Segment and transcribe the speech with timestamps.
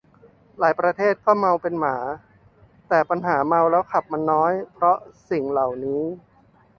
[0.59, 1.97] หลายประเทศก็เมาเป็นหมา
[2.87, 4.97] แต่ปัญหาเมาแล้วขับมันน้อยเพราะ
[5.29, 6.01] สิ่งเหล่านี้